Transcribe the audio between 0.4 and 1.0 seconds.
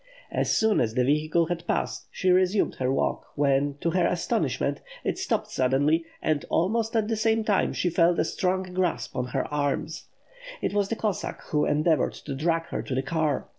soon as